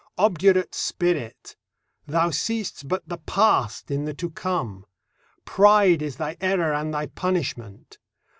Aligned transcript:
Obdurate 0.17 0.73
spirit! 0.73 1.55
Thou 2.07 2.31
seest 2.31 2.87
but 2.87 3.07
the 3.07 3.19
Past 3.19 3.91
in 3.91 4.05
the 4.05 4.15
To 4.15 4.31
come. 4.31 4.83
Pride 5.45 6.01
is 6.01 6.15
thy 6.15 6.37
error 6.41 6.73
and 6.73 6.91
thy 6.91 7.05
punishment. 7.05 7.99